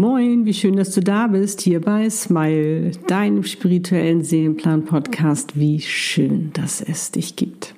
[0.00, 5.60] Moin, wie schön, dass du da bist, hier bei Smile, deinem spirituellen Seelenplan-Podcast.
[5.60, 7.74] Wie schön, dass es dich gibt.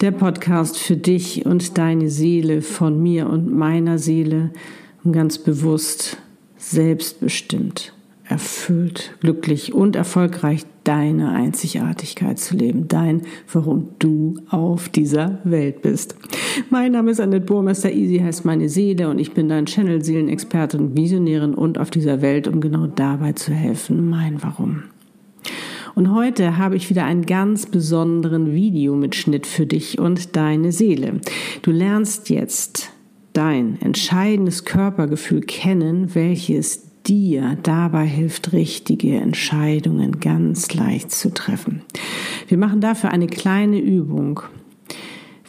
[0.00, 4.48] Der Podcast für dich und deine Seele, von mir und meiner Seele,
[5.04, 6.16] ganz bewusst,
[6.56, 7.92] selbstbestimmt
[8.32, 13.22] erfüllt, glücklich und erfolgreich deine Einzigartigkeit zu leben, dein,
[13.52, 16.16] warum du auf dieser Welt bist.
[16.70, 20.96] Mein Name ist Annette Burmester, Easy heißt meine Seele und ich bin dein Channel Seelenexpertin,
[20.96, 24.84] Visionärin und auf dieser Welt, um genau dabei zu helfen, mein Warum.
[25.94, 31.20] Und heute habe ich wieder einen ganz besonderen Videomitschnitt für dich und deine Seele.
[31.60, 32.92] Du lernst jetzt
[33.34, 41.82] dein entscheidendes Körpergefühl kennen, welches dir dabei hilft, richtige Entscheidungen ganz leicht zu treffen.
[42.48, 44.40] Wir machen dafür eine kleine Übung,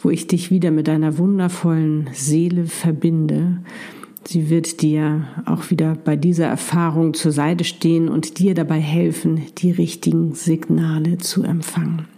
[0.02, 3.58] wo ich dich wieder mit deiner wundervollen Seele verbinde.
[4.26, 9.42] Sie wird dir auch wieder bei dieser Erfahrung zur Seite stehen und dir dabei helfen,
[9.58, 12.13] die richtigen Signale zu empfangen.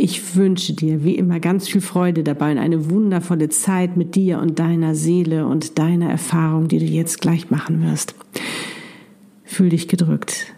[0.00, 4.38] Ich wünsche dir wie immer ganz viel Freude dabei und eine wundervolle Zeit mit dir
[4.38, 8.14] und deiner Seele und deiner Erfahrung, die du jetzt gleich machen wirst.
[9.42, 10.54] Fühl dich gedrückt.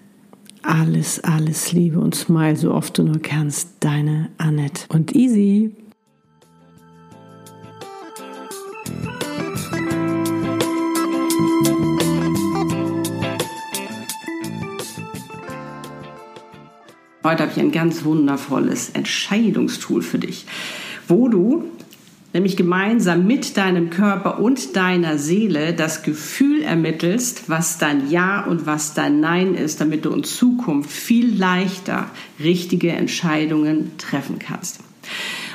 [0.63, 3.77] Alles, alles Liebe und Smile, so oft du nur kannst.
[3.81, 5.71] Deine Annette und Easy.
[17.23, 20.47] Heute habe ich ein ganz wundervolles Entscheidungstool für dich,
[21.07, 21.65] wo du
[22.33, 28.65] nämlich gemeinsam mit deinem Körper und deiner Seele das Gefühl ermittelst, was dein Ja und
[28.65, 32.07] was dein Nein ist, damit du in Zukunft viel leichter
[32.43, 34.81] richtige Entscheidungen treffen kannst.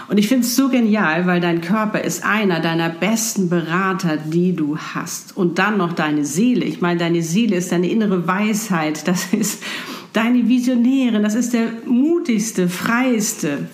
[0.07, 4.55] Und ich finde es so genial, weil dein Körper ist einer deiner besten Berater, die
[4.55, 5.35] du hast.
[5.35, 6.63] Und dann noch deine Seele.
[6.63, 9.07] Ich meine, deine Seele ist deine innere Weisheit.
[9.07, 9.63] Das ist
[10.15, 11.23] deine Visionärin.
[11.23, 13.67] Das ist der mutigste, freiste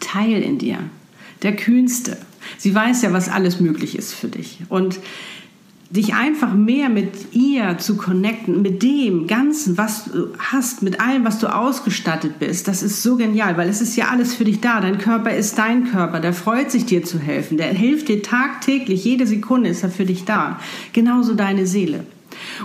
[0.00, 0.78] Teil in dir
[1.42, 2.16] der kühnste.
[2.58, 4.60] Sie weiß ja, was alles möglich ist für dich.
[4.68, 5.00] Und
[5.90, 11.24] dich einfach mehr mit ihr zu connecten, mit dem Ganzen, was du hast, mit allem,
[11.24, 14.60] was du ausgestattet bist, das ist so genial, weil es ist ja alles für dich
[14.60, 14.80] da.
[14.80, 19.04] Dein Körper ist dein Körper, der freut sich dir zu helfen, der hilft dir tagtäglich,
[19.04, 20.58] jede Sekunde ist er für dich da.
[20.94, 22.06] Genauso deine Seele.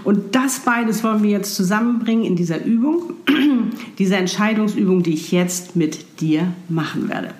[0.03, 3.13] Und das beides wollen wir jetzt zusammenbringen in dieser Übung,
[4.00, 7.33] dieser Entscheidungsübung, die ich jetzt mit dir machen werde.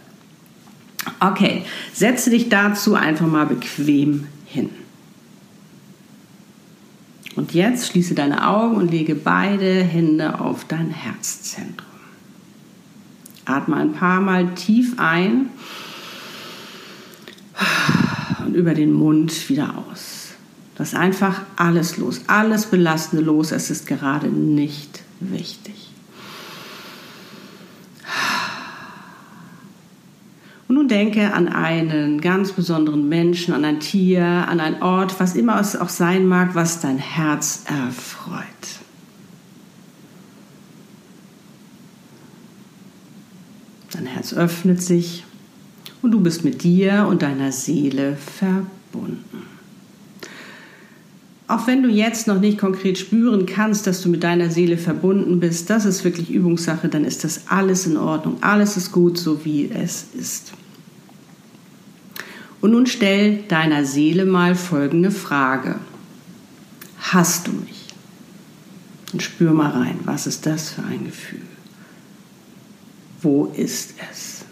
[1.19, 4.69] Okay, setze dich dazu einfach mal bequem hin.
[7.35, 11.85] Und jetzt schließe deine Augen und lege beide Hände auf dein Herzzentrum.
[13.45, 15.49] Atme ein paar Mal tief ein
[18.45, 20.16] und über den Mund wieder aus.
[20.77, 23.51] Lass einfach alles los, alles Belastende los.
[23.51, 25.88] Es ist gerade nicht wichtig.
[30.87, 35.75] denke an einen ganz besonderen Menschen, an ein Tier, an einen Ort, was immer es
[35.75, 38.43] auch sein mag, was dein Herz erfreut.
[43.91, 45.23] Dein Herz öffnet sich
[46.01, 49.56] und du bist mit dir und deiner Seele verbunden.
[51.47, 55.40] Auch wenn du jetzt noch nicht konkret spüren kannst, dass du mit deiner Seele verbunden
[55.40, 58.38] bist, das ist wirklich Übungssache, dann ist das alles in Ordnung.
[58.41, 60.52] Alles ist gut, so wie es ist.
[62.59, 65.75] Und nun stell deiner Seele mal folgende Frage.
[67.00, 67.85] Hast du mich?
[69.14, 71.40] Und spür mal rein, was ist das für ein Gefühl?
[73.22, 74.44] Wo ist es?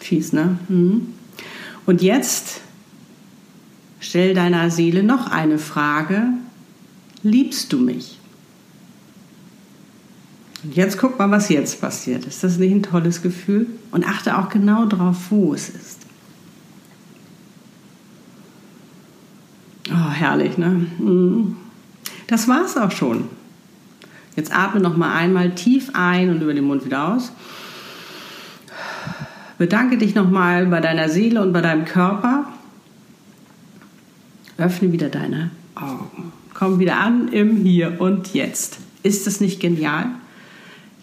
[0.00, 0.58] Fies, ne?
[0.68, 1.14] Hm?
[1.86, 2.60] Und jetzt
[4.12, 6.24] stell deiner Seele noch eine Frage.
[7.22, 8.18] Liebst du mich?
[10.62, 12.26] Und jetzt guck mal, was jetzt passiert.
[12.26, 13.68] Ist das nicht ein tolles Gefühl?
[13.90, 16.00] Und achte auch genau darauf, wo es ist.
[19.90, 20.86] Oh, herrlich, ne?
[20.98, 21.56] Mhm.
[22.26, 23.30] Das war's auch schon.
[24.36, 27.32] Jetzt atme noch mal einmal tief ein und über den Mund wieder aus.
[29.56, 32.41] Bedanke dich noch mal bei deiner Seele und bei deinem Körper.
[34.62, 36.32] Öffne wieder deine Augen.
[36.54, 38.78] Komm wieder an im Hier und Jetzt.
[39.02, 40.06] Ist das nicht genial?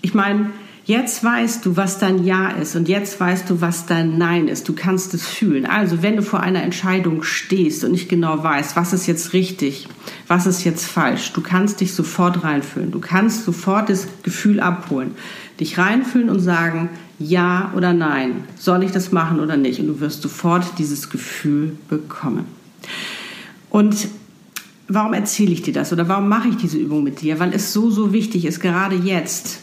[0.02, 0.52] Ich meine,
[0.86, 4.70] jetzt weißt du, was dein Ja ist und jetzt weißt du, was dein Nein ist.
[4.70, 5.66] Du kannst es fühlen.
[5.66, 9.88] Also, wenn du vor einer Entscheidung stehst und nicht genau weißt, was ist jetzt richtig,
[10.28, 12.92] was ist jetzt falsch, du kannst dich sofort reinfühlen.
[12.92, 15.12] Du kannst sofort das Gefühl abholen.
[15.60, 16.90] Dich reinfühlen und sagen,
[17.20, 18.46] ja oder nein.
[18.58, 19.82] Soll ich das machen oder nicht?
[19.82, 22.46] Und du wirst sofort dieses Gefühl bekommen.
[23.70, 24.08] Und
[24.88, 27.40] warum erzähle ich dir das oder warum mache ich diese Übung mit dir?
[27.40, 29.62] Weil es so, so wichtig ist, gerade jetzt,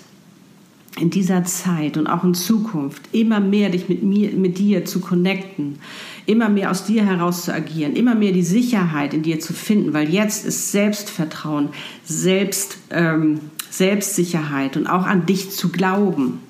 [0.99, 5.01] in dieser Zeit und auch in Zukunft, immer mehr dich mit mir, mit dir zu
[5.01, 5.79] connecten,
[6.25, 9.93] immer mehr aus dir heraus zu agieren, immer mehr die Sicherheit in dir zu finden,
[9.93, 11.69] weil jetzt ist Selbstvertrauen,
[12.05, 16.41] Selbst, ähm, Selbstsicherheit und auch an dich zu glauben,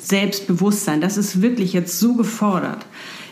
[0.00, 2.86] Selbstbewusstsein, das ist wirklich jetzt so gefordert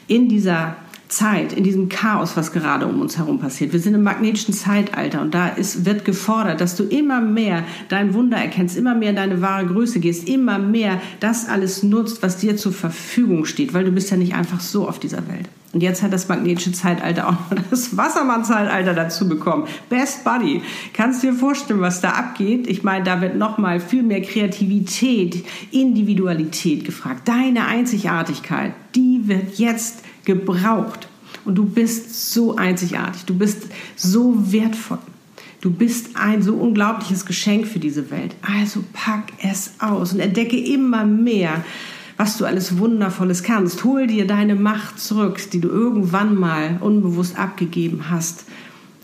[0.08, 0.76] in dieser
[1.08, 3.72] Zeit, in diesem Chaos, was gerade um uns herum passiert.
[3.72, 8.14] Wir sind im magnetischen Zeitalter und da ist, wird gefordert, dass du immer mehr dein
[8.14, 12.56] Wunder erkennst, immer mehr deine wahre Größe gehst, immer mehr das alles nutzt, was dir
[12.56, 15.48] zur Verfügung steht, weil du bist ja nicht einfach so auf dieser Welt.
[15.74, 19.66] Und jetzt hat das magnetische Zeitalter auch noch das Wassermann-Zeitalter dazu bekommen.
[19.90, 20.62] Best Buddy.
[20.92, 22.68] Kannst du dir vorstellen, was da abgeht?
[22.68, 27.26] Ich meine, da wird noch mal viel mehr Kreativität, Individualität gefragt.
[27.26, 31.08] Deine Einzigartigkeit, die wird jetzt gebraucht.
[31.44, 33.64] Und du bist so einzigartig, du bist
[33.96, 34.98] so wertvoll.
[35.60, 38.34] Du bist ein so unglaubliches Geschenk für diese Welt.
[38.42, 41.64] Also pack es aus und entdecke immer mehr,
[42.18, 43.82] was du alles Wundervolles kannst.
[43.82, 48.44] Hol dir deine Macht zurück, die du irgendwann mal unbewusst abgegeben hast,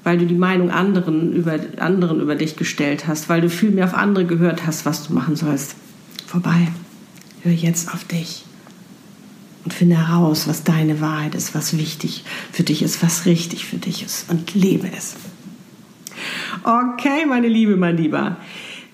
[0.04, 3.86] weil du die Meinung anderen über, anderen über dich gestellt hast, weil du viel mehr
[3.86, 5.76] auf andere gehört hast, was du machen sollst.
[6.26, 6.68] Vorbei.
[7.42, 8.44] Hör jetzt auf dich
[9.64, 13.76] und finde heraus, was deine Wahrheit ist, was wichtig für dich ist, was richtig für
[13.76, 15.16] dich ist und lebe es.
[16.62, 18.36] Okay, meine Liebe, mein Lieber.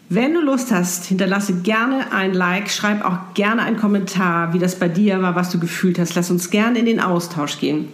[0.09, 4.79] Wenn du Lust hast, hinterlasse gerne ein Like, schreib auch gerne einen Kommentar, wie das
[4.79, 6.15] bei dir war, was du gefühlt hast.
[6.15, 7.89] Lass uns gerne in den Austausch gehen.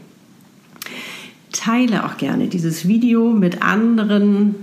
[1.52, 4.56] Teile auch gerne dieses Video mit anderen,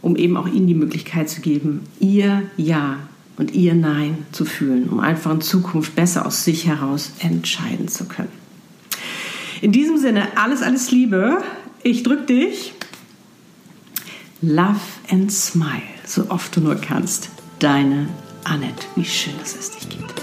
[0.00, 2.98] um eben auch ihnen die Möglichkeit zu geben, ihr Ja
[3.36, 8.06] und ihr Nein zu fühlen, um einfach in Zukunft besser aus sich heraus entscheiden zu
[8.06, 8.32] können.
[9.60, 11.42] In diesem Sinne, alles, alles Liebe.
[11.82, 12.72] Ich drück dich.
[14.42, 14.80] Love
[15.10, 17.30] and smile, so oft du nur kannst.
[17.58, 18.08] Deine
[18.44, 18.86] Annette.
[18.94, 20.14] Wie schön, dass es dich gibt.